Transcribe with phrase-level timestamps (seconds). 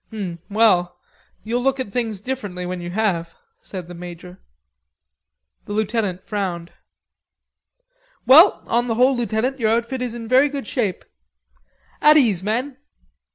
[0.09, 0.97] "Hum, well....
[1.43, 4.39] You'll look at things differently when you have," said the major.
[5.65, 6.71] The lieutenant frowned.
[8.25, 11.05] "Well, on the whole, lieutenant, your outfit is in very good shape....
[12.01, 12.77] At ease, men!"